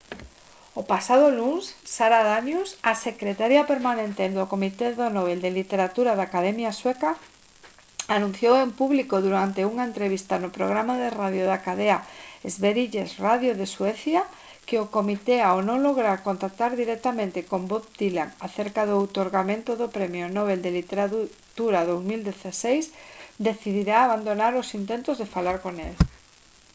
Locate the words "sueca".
6.79-7.11